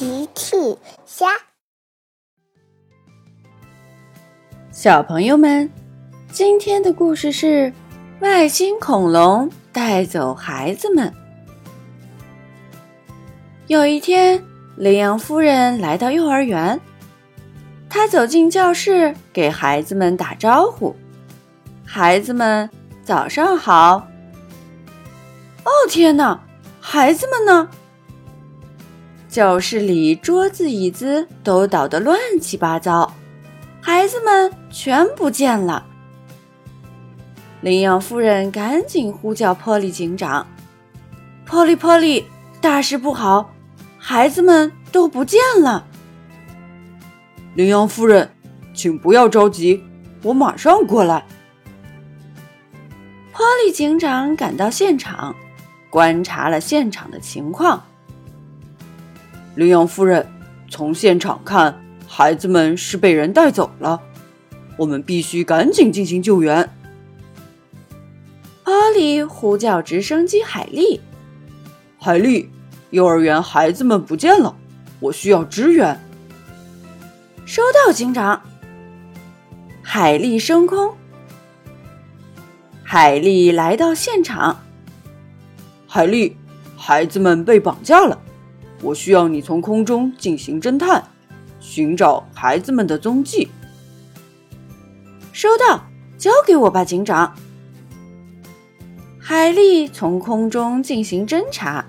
[0.00, 0.56] 奇趣
[1.04, 1.26] 虾，
[4.72, 5.70] 小朋友们，
[6.32, 7.70] 今天的故事是
[8.20, 11.12] 外星恐龙带走孩子们。
[13.66, 14.42] 有一天，
[14.78, 16.80] 羚羊夫人来到幼儿园，
[17.90, 20.96] 她走进教室，给孩子们打招呼
[21.84, 22.70] ：“孩子们，
[23.04, 24.08] 早上好！”
[25.62, 26.42] 哦，天哪，
[26.80, 27.68] 孩子们呢？
[29.30, 33.14] 教室里桌子椅子都倒得乱七八糟，
[33.80, 35.86] 孩子们全不见了。
[37.60, 40.44] 羚羊夫人赶紧呼叫波利警长
[41.46, 42.26] ：“波利，波利，
[42.60, 43.54] 大事不好，
[43.98, 45.86] 孩子们都不见了！”
[47.54, 48.28] 羚羊夫人，
[48.74, 49.80] 请不要着急，
[50.24, 51.24] 我马上过来。
[53.32, 55.36] 波利警长赶到现场，
[55.88, 57.84] 观察了现场的情况。
[59.54, 60.26] 羚羊夫人，
[60.68, 64.00] 从现场看，孩子们是被人带走了，
[64.76, 66.70] 我们必须赶紧进行救援。
[68.64, 71.00] 阿里呼叫直升机海莉，
[71.98, 72.48] 海莉，
[72.90, 74.56] 幼儿园孩子们不见了，
[75.00, 76.00] 我需要支援。
[77.44, 78.40] 收到，警长。
[79.82, 80.94] 海莉升空，
[82.84, 84.60] 海莉来到现场。
[85.88, 86.36] 海莉，
[86.76, 88.16] 孩子们被绑架了。
[88.82, 91.04] 我需要你从空中进行侦探，
[91.60, 93.48] 寻找孩子们的踪迹。
[95.32, 95.84] 收到，
[96.16, 97.34] 交给我吧，警长。
[99.18, 101.84] 海莉从空中进行侦查，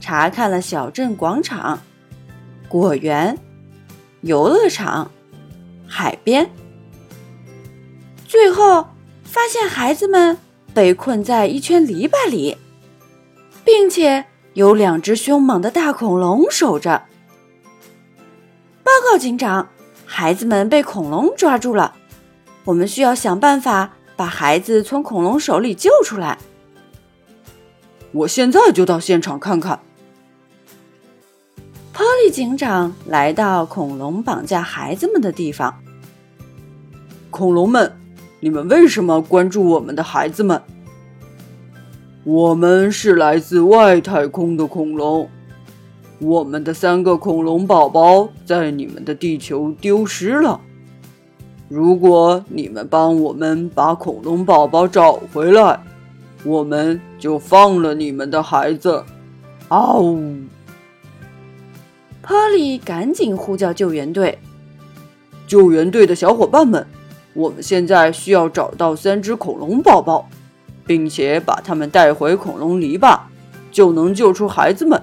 [0.00, 1.78] 查看了小镇广场、
[2.66, 3.38] 果园、
[4.22, 5.10] 游乐场、
[5.86, 6.50] 海边，
[8.26, 8.88] 最后
[9.22, 10.38] 发现孩子们
[10.72, 12.56] 被困在一圈篱笆里，
[13.64, 14.24] 并且。
[14.58, 17.04] 有两只凶猛的大恐龙守着。
[18.82, 19.68] 报告警长，
[20.04, 21.94] 孩子们被恐龙抓住了，
[22.64, 26.36] 我们需要想办法把孩子从恐龙手里救出来。
[28.10, 29.78] 我现在就到现场看看。
[31.92, 35.72] 波利警长来到恐龙绑架孩子们的地方。
[37.30, 37.96] 恐龙们，
[38.40, 40.60] 你们为什么关注我们的孩子们？
[42.30, 45.30] 我们是来自外太空的恐龙，
[46.18, 50.60] 我们的三个恐龙宝宝在你们的地球丢失了。
[51.70, 55.80] 如果你们帮我们把恐龙宝宝找回来，
[56.44, 59.02] 我们就放了你们的孩子。
[59.68, 59.98] 嗷！
[59.98, 60.20] 呜！
[62.20, 64.38] 波利赶紧呼叫救援队。
[65.46, 66.86] 救援队的小伙伴们，
[67.32, 70.28] 我们现在需要找到三只恐龙宝宝。
[70.88, 73.20] 并且把他们带回恐龙篱笆，
[73.70, 75.00] 就能救出孩子们。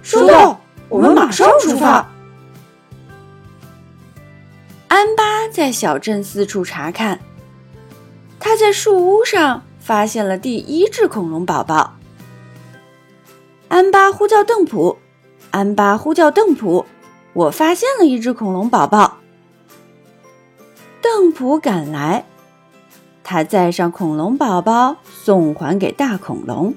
[0.00, 2.08] 收到，我们马上出发。
[4.86, 7.18] 安巴在小镇四处查看，
[8.38, 11.96] 他在树屋上发现了第一只恐龙宝宝。
[13.66, 14.98] 安巴呼叫邓普，
[15.50, 16.86] 安巴呼叫邓普，
[17.32, 19.18] 我发现了一只恐龙宝宝。
[21.02, 22.24] 邓普赶来。
[23.24, 26.74] 他载上恐龙宝宝，送还给大恐龙。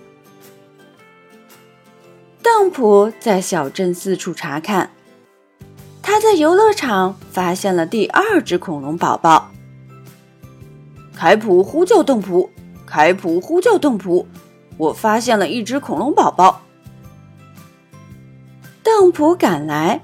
[2.42, 4.92] 邓普在小镇四处查看，
[6.02, 9.52] 他在游乐场发现了第二只恐龙宝宝。
[11.14, 12.50] 凯普呼叫邓普，
[12.86, 14.26] 凯普呼叫邓普，
[14.78, 16.62] 我发现了一只恐龙宝宝。
[18.82, 20.02] 邓普赶来，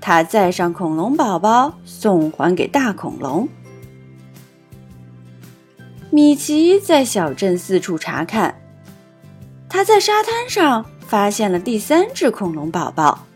[0.00, 3.46] 他载上恐龙宝宝，送还给大恐龙。
[6.16, 8.58] 米奇在小镇四处查看，
[9.68, 13.26] 他在沙滩上发现了第三只恐龙宝宝。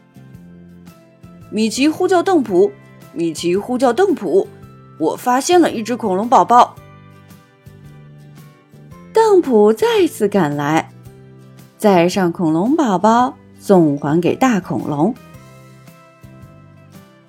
[1.51, 2.73] 米奇呼叫邓普，
[3.13, 4.49] 米奇呼叫邓普，
[4.99, 6.75] 我发现了一只恐龙宝宝。
[9.13, 10.91] 邓普再次赶来，
[11.77, 15.15] 载上恐龙宝宝，送还给大恐龙。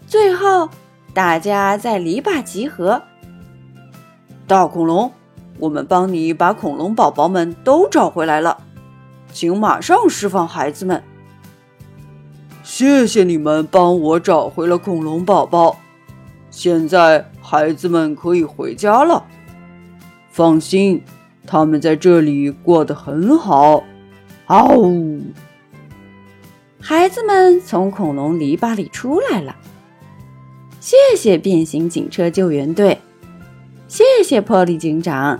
[0.08, 0.70] 最后，
[1.14, 3.04] 大家在篱笆集合。
[4.48, 5.12] 大恐龙。
[5.62, 8.58] 我们帮你把恐龙宝宝们都找回来了，
[9.32, 11.04] 请马上释放孩子们。
[12.64, 15.78] 谢谢你们帮我找回了恐龙宝宝，
[16.50, 19.24] 现在孩子们可以回家了。
[20.32, 21.04] 放心，
[21.46, 23.84] 他们在这里过得很好。
[24.48, 24.92] 嗷！
[26.80, 29.56] 孩子们从恐龙篱笆里出来了。
[30.80, 33.00] 谢谢变形警车救援队，
[33.88, 35.40] 谢谢波利警长。